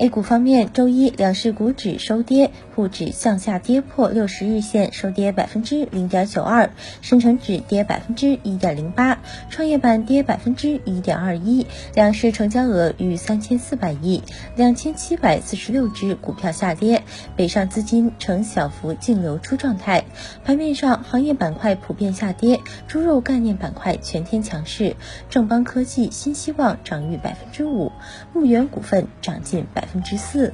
[0.00, 6.68] A 股方面，周一两市股指收跌，沪指向下跌破六十日线，收跌百分之零点九二；
[7.02, 9.18] 深成指跌百分之一点零八，
[9.50, 11.66] 创业板跌百分之一点二一。
[11.96, 14.22] 两市成交额逾三千四百亿，
[14.54, 17.02] 两千七百四十六只股票下跌，
[17.34, 20.04] 北上资金呈小幅净流出状态。
[20.44, 24.94] 盘面上，行业板块普遍下跌，猪肉概念板块全天强势，
[25.28, 27.90] 正邦科技、新希望涨逾百分之五，
[28.32, 29.87] 牧原股份涨近百。
[29.92, 30.52] 分之四。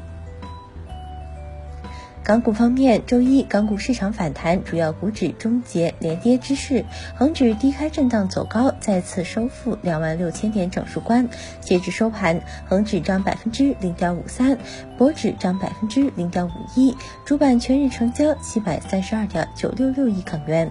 [2.27, 6.83] 港股方面，周一港股市场反弹，主要股指终结连跌之势，
[7.15, 11.29] 恒指低开震荡走高，再次收复两万六千点整数关。
[11.61, 14.57] 截至收盘，恒指涨百分之零点五三，
[14.97, 20.71] 博指涨百分之零点五一，主板全日成交七百三十二点九六六亿港元。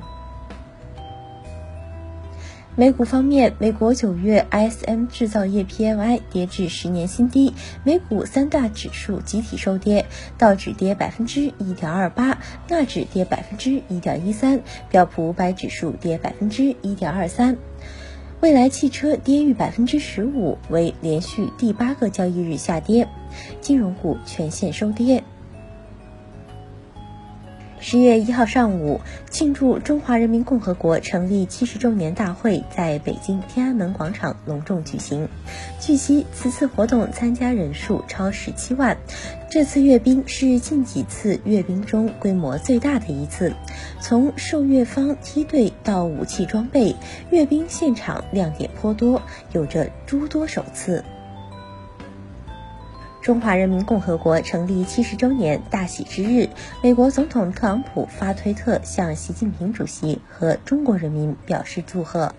[2.75, 10.07] 美股方面，美国九月 ISM 制造业 PMI 跌至十年新低，美股三大指数集体收跌，
[10.39, 17.57] 道指跌百分之一点二八，纳指跌百分之一点一三，标普五百指数跌百分之一点二三，
[18.41, 23.07] 未来汽车跌逾百分之十五，为连续第八个交易日下跌，
[23.61, 25.23] 金融股全线收跌。
[27.85, 35.27] 十月一号上午，庆祝中华人民共和国成立七十周年大会在北京天安门广场隆重举行。
[35.81, 38.97] 据悉，此次活动参加人数超十七万。
[39.49, 43.53] 这次阅兵是近几次阅兵中规模最大的一次。
[43.99, 46.95] 从受阅方梯队到武器装备，
[47.31, 51.03] 阅兵现场亮点颇多，有着诸多首次。
[53.23, 56.49] 中华人民共和国成立七十周年大喜之日，
[56.81, 62.35] 美国总统特朗普发推特向习近平主席和中国人民表示祝贺。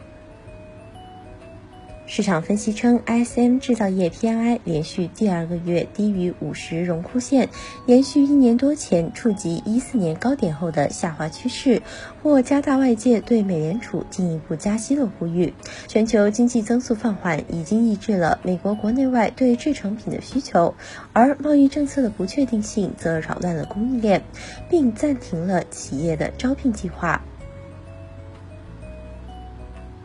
[2.07, 7.49] 市场分析称，ISM 制造业 PMI 连续第二个月低于五十荣枯线，
[7.87, 11.81] 延续一年多前触及一四年高点后的下滑趋势，
[12.23, 15.55] 或加大外界对美联储进一步加息的呼吁。
[15.89, 20.75] 全球经济增速放缓已经抑制了美国国内外对制成品的需求，
[21.15, 24.23] 而贸易政策的不确定性则扰乱了供应链，
[24.69, 27.23] 并暂停了企业的招聘计划。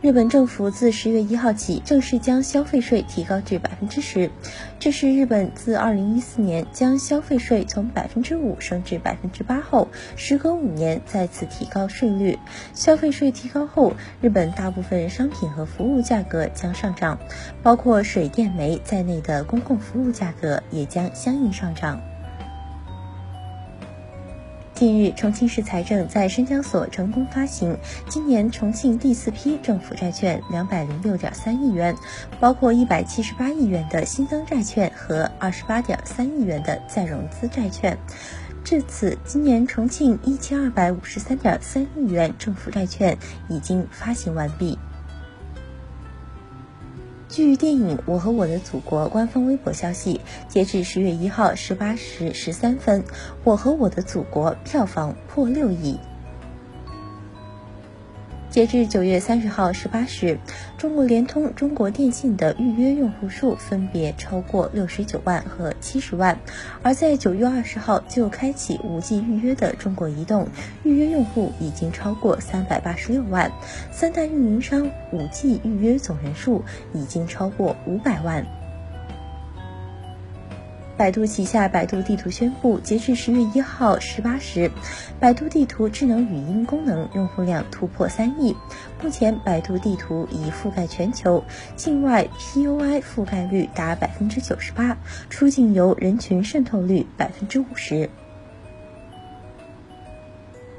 [0.02, 4.30] 日本政府自十月一号起正式将消费税提高至百分之十，
[4.78, 12.38] 这是日本自二零一四年将消费税从百分之五升至百分之八后，时隔五年再次提高税率。
[12.72, 17.18] 消费税提高后，日本大部分商品和服务价格将上涨，
[17.62, 22.00] 包括水电煤在内的公共服务价格也将相应上涨。
[24.80, 27.76] 近日，重庆市财政在深交所成功发行
[28.08, 31.94] 今年重庆第四批政府债券两百零六点三亿元，
[32.40, 37.94] 包括一百七十八亿元的新增债券和二十八点三亿元的再融资债券。
[38.64, 43.14] 至此，今年重庆一千二百五十三点三亿元政府债券
[43.50, 44.78] 已经发行完毕。
[47.30, 53.02] 据电影《我和我的祖国》官方微博消息，截至十月一号十八时十三分，
[53.44, 55.96] 《我和我的祖国》票房破六亿。
[58.50, 60.36] 截至九月三十号十八时，
[60.76, 66.36] 中国联通、中国电信的预约用户数分别超过六十九万和七十万。
[66.82, 70.48] 而在九月二十号就开启五 G 预约的中国移动，
[70.82, 73.52] 预约用户已经超过三百八十六万。
[73.92, 78.44] 三大运营商五 G 预约总人数已经超过五百万。
[81.00, 84.70] 百度旗下百度地图宣布，截至十月一号十八时，
[85.18, 88.54] 百度地图智能语音功能用户量突破三亿。
[89.02, 91.42] 目前，百度地图已覆盖全球，
[91.74, 94.98] 境外 PUI 覆盖率达百分之九十八，
[95.30, 98.10] 出境游人群渗透率百分之五十。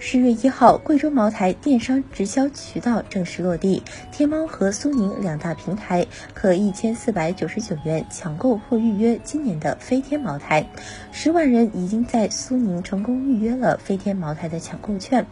[0.04, 10.68] 十月一号，贵州茅台电商直销渠道正式落地，天猫和苏宁两大平台可一千四百九十九元抢购或预约今年的飞天茅台，
[11.12, 15.28] 十万人已经在苏宁成功预约了飞天茅台的抢购券，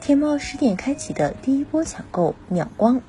[0.00, 3.02] 天猫十点开启的第一波抢购秒光。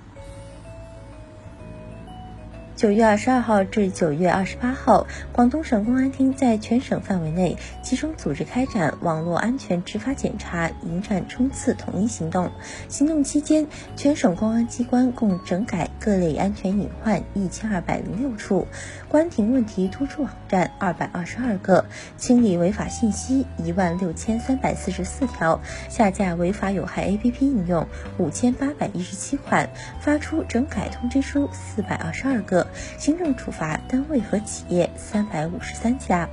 [2.78, 12.52] 九月二十二号至九月二十八号，广东省公安厅在全省范围内集中组织开展网络安全执法检查、迎战冲刺统一行动。
[12.88, 13.66] 行动期间，
[13.96, 18.68] 全省公安机关共整改各类安全隐患一千二百零六处，
[19.10, 21.84] 关停问题突出网站二百二十二个，
[22.16, 25.60] 清理违法信息一万六千三百四十四条，
[25.90, 27.88] 下架违法有害 APP 应用
[28.20, 29.68] 五千八百一十七款，
[30.00, 32.67] 发出整改通知书四百二十二个。
[32.98, 36.28] 行政处罚单位和企业三百五十三家。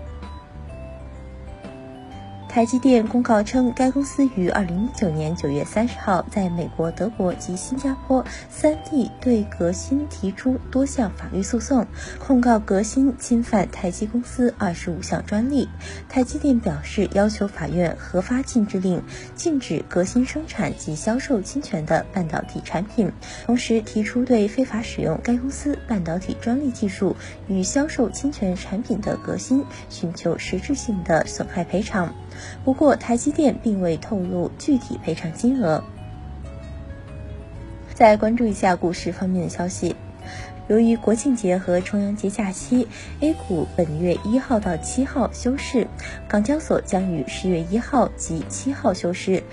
[2.54, 11.84] 台积电公告称，该公司于二零一九年九月三十号在美国、德国及新加坡三地对革新提出多项法律诉讼，
[12.20, 15.68] 控告革新侵犯台积公司二十五项专利。
[16.08, 19.02] 台积电表示，要求法院核发禁制令，
[19.34, 23.10] 禁止革新生产及销售侵权的半导体产品，
[23.46, 27.16] 同时提出对非法使用该公司半导体专利技术
[27.48, 32.14] 与销售侵权产品的革新寻求实质性的损害赔偿。
[32.64, 35.84] 不过，台积电并未透露具体赔偿金额。
[37.94, 39.94] 再关注一下股市方面的消息，
[40.66, 42.88] 由于国庆节和重阳节假期
[43.20, 45.86] ，A 股本月一号到七号休市，
[46.26, 49.44] 港交所将于十月一号及七号休市，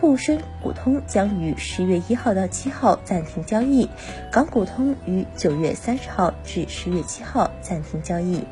[0.00, 3.88] 沪深股通将于十月一号到七号暂停交易，
[4.32, 8.42] 港股通于九月三十号至十月七号暂停交易。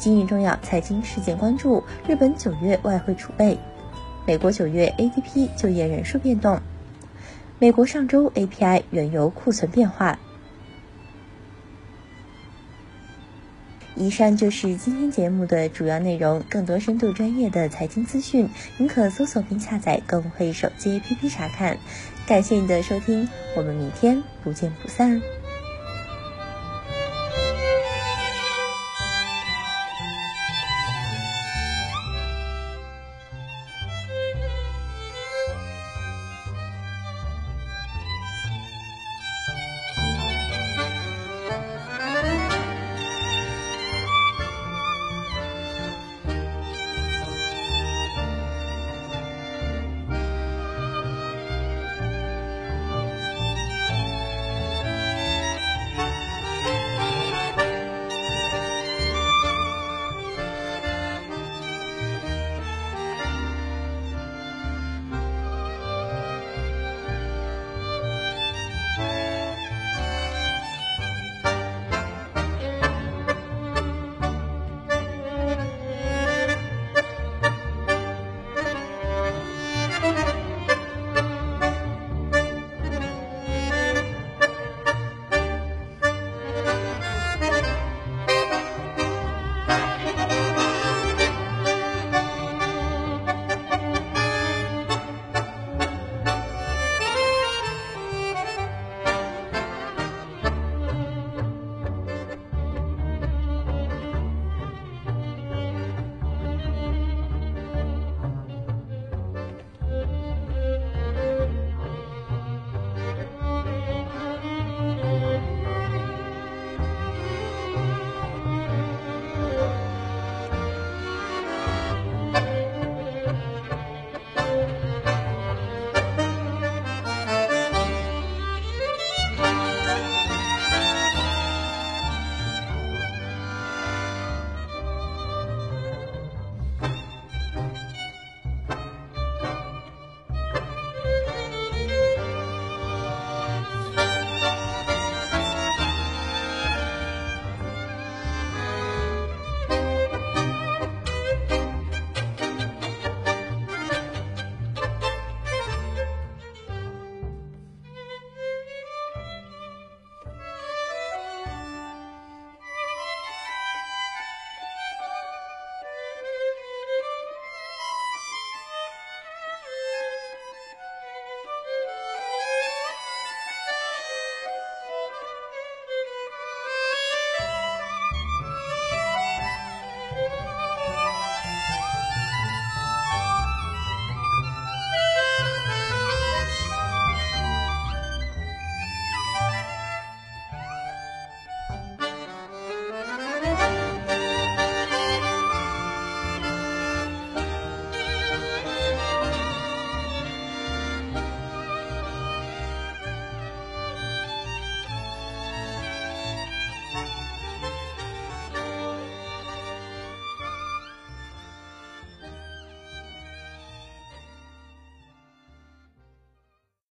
[0.00, 3.58] 今日重要财经事件关注：日本九月外汇储备，
[4.26, 6.58] 美国九月 ADP 就业人数变动，
[7.58, 10.18] 美国上周 API 原油库存变化。
[13.94, 16.42] 以上就是今天节目的主要内容。
[16.48, 18.48] 更多深度专业的财经资讯，
[18.78, 21.76] 您可搜索并下载“更会手机 APP” 查看。
[22.26, 25.20] 感谢你的收听，我们明天不见不散。